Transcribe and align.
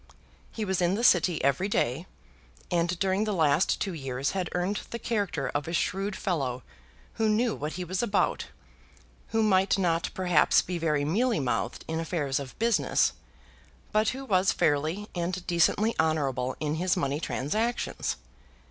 He 0.51 0.65
was 0.65 0.81
in 0.81 0.95
the 0.95 1.03
City 1.03 1.43
every 1.43 1.67
day; 1.69 2.07
and 2.71 2.97
during 2.97 3.23
the 3.25 3.33
last 3.35 3.79
two 3.79 3.93
years 3.93 4.31
had 4.31 4.49
earned 4.53 4.77
the 4.89 4.97
character 4.97 5.49
of 5.49 5.67
a 5.67 5.73
shrewd 5.73 6.15
fellow 6.15 6.63
who 7.21 7.29
knew 7.29 7.53
what 7.53 7.73
he 7.73 7.83
was 7.85 8.01
about, 8.01 8.47
who 9.27 9.43
might 9.43 9.77
not 9.77 10.09
perhaps 10.15 10.63
be 10.63 10.79
very 10.79 11.05
mealy 11.05 11.39
mouthed 11.39 11.85
in 11.87 11.99
affairs 11.99 12.39
of 12.39 12.57
business, 12.57 13.13
but 13.91 14.09
who 14.09 14.25
was 14.25 14.51
fairly 14.51 15.07
and 15.13 15.45
decently 15.45 15.93
honourable 15.99 16.55
in 16.59 16.73
his 16.81 16.97
money 16.97 17.19
transactions. 17.19 18.15